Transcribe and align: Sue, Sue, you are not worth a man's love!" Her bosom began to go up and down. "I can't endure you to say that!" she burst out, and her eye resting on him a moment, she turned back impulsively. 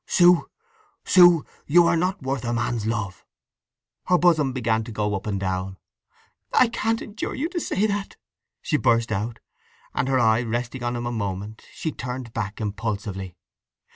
Sue, 0.07 0.49
Sue, 1.05 1.45
you 1.67 1.85
are 1.85 1.95
not 1.95 2.23
worth 2.23 2.43
a 2.43 2.51
man's 2.51 2.87
love!" 2.87 3.23
Her 4.07 4.17
bosom 4.17 4.51
began 4.51 4.83
to 4.85 4.91
go 4.91 5.13
up 5.13 5.27
and 5.27 5.39
down. 5.39 5.77
"I 6.51 6.69
can't 6.69 7.03
endure 7.03 7.35
you 7.35 7.47
to 7.49 7.59
say 7.59 7.85
that!" 7.85 8.15
she 8.63 8.77
burst 8.77 9.11
out, 9.11 9.37
and 9.93 10.07
her 10.07 10.17
eye 10.17 10.41
resting 10.41 10.81
on 10.81 10.95
him 10.95 11.05
a 11.05 11.11
moment, 11.11 11.65
she 11.71 11.91
turned 11.91 12.33
back 12.33 12.59
impulsively. 12.59 13.35